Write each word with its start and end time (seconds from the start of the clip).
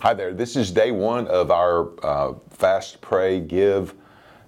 Hi 0.00 0.14
there. 0.14 0.32
This 0.32 0.56
is 0.56 0.70
day 0.70 0.92
one 0.92 1.26
of 1.26 1.50
our 1.50 1.90
uh, 2.02 2.32
Fast, 2.48 3.02
Pray, 3.02 3.38
Give, 3.38 3.92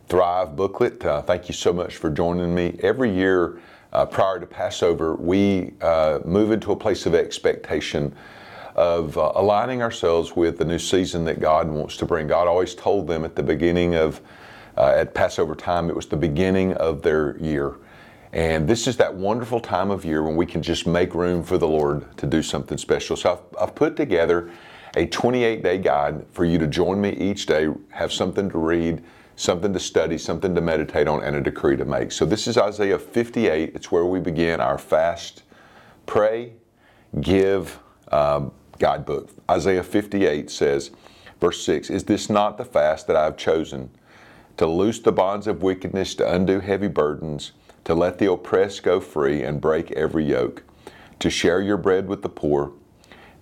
Thrive 0.08 0.56
booklet. 0.56 1.04
Uh, 1.04 1.20
thank 1.20 1.46
you 1.46 1.52
so 1.52 1.74
much 1.74 1.98
for 1.98 2.08
joining 2.08 2.54
me. 2.54 2.78
Every 2.82 3.14
year 3.14 3.60
uh, 3.92 4.06
prior 4.06 4.40
to 4.40 4.46
Passover, 4.46 5.14
we 5.14 5.74
uh, 5.82 6.20
move 6.24 6.52
into 6.52 6.72
a 6.72 6.76
place 6.76 7.04
of 7.04 7.14
expectation 7.14 8.14
of 8.76 9.18
uh, 9.18 9.32
aligning 9.34 9.82
ourselves 9.82 10.34
with 10.34 10.56
the 10.56 10.64
new 10.64 10.78
season 10.78 11.22
that 11.26 11.38
God 11.38 11.68
wants 11.68 11.98
to 11.98 12.06
bring. 12.06 12.26
God 12.26 12.48
always 12.48 12.74
told 12.74 13.06
them 13.06 13.22
at 13.22 13.36
the 13.36 13.42
beginning 13.42 13.94
of, 13.94 14.22
uh, 14.78 14.94
at 14.96 15.12
Passover 15.12 15.54
time, 15.54 15.90
it 15.90 15.94
was 15.94 16.06
the 16.06 16.16
beginning 16.16 16.72
of 16.78 17.02
their 17.02 17.36
year. 17.36 17.74
And 18.32 18.66
this 18.66 18.86
is 18.86 18.96
that 18.96 19.14
wonderful 19.14 19.60
time 19.60 19.90
of 19.90 20.02
year 20.06 20.22
when 20.22 20.34
we 20.34 20.46
can 20.46 20.62
just 20.62 20.86
make 20.86 21.14
room 21.14 21.42
for 21.42 21.58
the 21.58 21.68
Lord 21.68 22.16
to 22.16 22.26
do 22.26 22.42
something 22.42 22.78
special. 22.78 23.16
So 23.16 23.32
I've, 23.32 23.68
I've 23.68 23.74
put 23.74 23.96
together 23.96 24.50
a 24.96 25.06
28 25.06 25.62
day 25.62 25.78
guide 25.78 26.24
for 26.32 26.44
you 26.44 26.58
to 26.58 26.66
join 26.66 27.00
me 27.00 27.10
each 27.10 27.46
day, 27.46 27.68
have 27.90 28.12
something 28.12 28.50
to 28.50 28.58
read, 28.58 29.02
something 29.36 29.72
to 29.72 29.80
study, 29.80 30.18
something 30.18 30.54
to 30.54 30.60
meditate 30.60 31.08
on, 31.08 31.22
and 31.22 31.34
a 31.36 31.40
decree 31.40 31.76
to 31.76 31.84
make. 31.84 32.12
So 32.12 32.24
this 32.24 32.46
is 32.46 32.58
Isaiah 32.58 32.98
58. 32.98 33.72
It's 33.74 33.90
where 33.90 34.04
we 34.04 34.20
begin 34.20 34.60
our 34.60 34.78
fast, 34.78 35.42
pray, 36.06 36.52
give 37.20 37.78
um, 38.10 38.52
guidebook. 38.78 39.30
Isaiah 39.50 39.82
58 39.82 40.50
says, 40.50 40.90
verse 41.40 41.64
6 41.64 41.88
Is 41.90 42.04
this 42.04 42.28
not 42.28 42.58
the 42.58 42.64
fast 42.64 43.06
that 43.06 43.16
I 43.16 43.24
have 43.24 43.36
chosen? 43.36 43.90
To 44.58 44.66
loose 44.66 45.00
the 45.00 45.12
bonds 45.12 45.46
of 45.46 45.62
wickedness, 45.62 46.14
to 46.16 46.30
undo 46.30 46.60
heavy 46.60 46.88
burdens, 46.88 47.52
to 47.84 47.94
let 47.94 48.18
the 48.18 48.30
oppressed 48.30 48.82
go 48.82 49.00
free 49.00 49.42
and 49.42 49.60
break 49.60 49.90
every 49.92 50.26
yoke, 50.26 50.62
to 51.20 51.30
share 51.30 51.62
your 51.62 51.78
bread 51.78 52.06
with 52.06 52.20
the 52.20 52.28
poor 52.28 52.72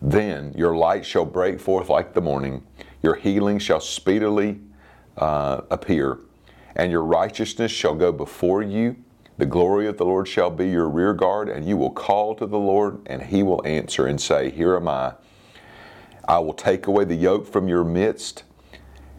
then 0.03 0.55
your 0.57 0.77
light 0.77 1.05
shall 1.05 1.25
break 1.25 1.61
forth 1.61 1.89
like 1.89 2.15
the 2.15 2.21
morning, 2.21 2.63
your 3.03 3.15
healing 3.15 3.59
shall 3.59 3.81
speedily 3.81 4.61
uh, 5.17 5.63
appear, 5.71 6.19
and 6.75 6.91
your 6.91 7.05
righteousness 7.05 7.71
shall 7.71 7.95
go 7.95 8.13
before 8.13 8.63
you. 8.63 8.97
The 9.37 9.47
glory 9.47 9.87
of 9.87 9.97
the 9.97 10.05
Lord 10.05 10.29
shall 10.29 10.51
be 10.51 10.69
your 10.69 10.89
rear 10.89 11.15
guard, 11.15 11.49
and 11.49 11.67
you 11.67 11.77
will 11.77 11.91
call 11.91 12.35
to 12.35 12.47
the 12.47 12.59
Lord, 12.59 13.01
and 13.07 13.23
he 13.23 13.43
will 13.43 13.67
answer 13.67 14.07
and 14.07 14.21
say, 14.21 14.51
Here 14.51 14.77
am 14.77 14.89
I. 14.89 15.15
I 16.29 16.39
will 16.39 16.53
take 16.53 16.87
away 16.87 17.05
the 17.05 17.15
yoke 17.15 17.47
from 17.47 17.67
your 17.67 17.83
midst. 17.83 18.45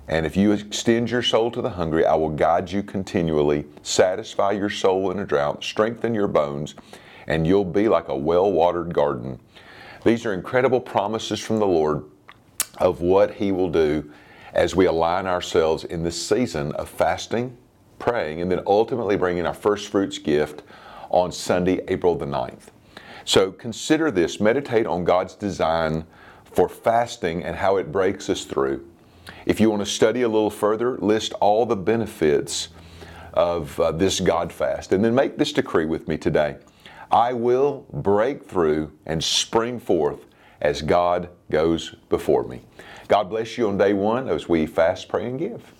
And 0.07 0.25
if 0.25 0.35
you 0.35 0.51
extend 0.51 1.09
your 1.09 1.21
soul 1.21 1.51
to 1.51 1.61
the 1.61 1.71
hungry, 1.71 2.05
I 2.05 2.15
will 2.15 2.29
guide 2.29 2.71
you 2.71 2.83
continually, 2.83 3.65
satisfy 3.81 4.51
your 4.51 4.69
soul 4.69 5.09
in 5.11 5.19
a 5.19 5.25
drought, 5.25 5.63
strengthen 5.63 6.13
your 6.13 6.27
bones, 6.27 6.75
and 7.27 7.47
you'll 7.47 7.65
be 7.65 7.87
like 7.87 8.07
a 8.07 8.15
well 8.15 8.51
watered 8.51 8.93
garden. 8.93 9.39
These 10.03 10.25
are 10.25 10.33
incredible 10.33 10.81
promises 10.81 11.39
from 11.39 11.59
the 11.59 11.67
Lord 11.67 12.05
of 12.79 13.01
what 13.01 13.35
He 13.35 13.51
will 13.51 13.69
do 13.69 14.11
as 14.53 14.75
we 14.75 14.85
align 14.87 15.27
ourselves 15.27 15.83
in 15.83 16.03
this 16.03 16.27
season 16.27 16.71
of 16.73 16.89
fasting, 16.89 17.55
praying, 17.99 18.41
and 18.41 18.51
then 18.51 18.61
ultimately 18.65 19.15
bringing 19.15 19.45
our 19.45 19.53
first 19.53 19.89
fruits 19.89 20.17
gift 20.17 20.63
on 21.09 21.31
Sunday, 21.31 21.81
April 21.87 22.15
the 22.15 22.25
9th. 22.25 22.69
So 23.25 23.51
consider 23.51 24.09
this, 24.09 24.39
meditate 24.39 24.87
on 24.87 25.03
God's 25.03 25.35
design 25.35 26.05
for 26.43 26.67
fasting 26.67 27.43
and 27.43 27.55
how 27.55 27.77
it 27.77 27.91
breaks 27.91 28.27
us 28.29 28.43
through. 28.43 28.87
If 29.45 29.59
you 29.59 29.69
want 29.69 29.83
to 29.83 29.85
study 29.85 30.23
a 30.23 30.27
little 30.27 30.49
further, 30.49 30.97
list 30.97 31.33
all 31.33 31.67
the 31.67 31.75
benefits 31.75 32.69
of 33.33 33.79
uh, 33.79 33.91
this 33.91 34.19
God 34.19 34.51
fast, 34.51 34.91
and 34.91 35.05
then 35.05 35.13
make 35.13 35.37
this 35.37 35.53
decree 35.53 35.85
with 35.85 36.07
me 36.07 36.17
today. 36.17 36.57
I 37.11 37.33
will 37.33 37.85
break 37.91 38.45
through 38.45 38.91
and 39.05 39.23
spring 39.23 39.79
forth 39.79 40.25
as 40.61 40.81
God 40.81 41.29
goes 41.49 41.95
before 42.09 42.43
me. 42.43 42.61
God 43.07 43.29
bless 43.29 43.57
you 43.57 43.67
on 43.67 43.77
day 43.77 43.93
one 43.93 44.29
as 44.29 44.47
we 44.47 44.65
fast, 44.65 45.09
pray, 45.09 45.27
and 45.27 45.37
give. 45.37 45.73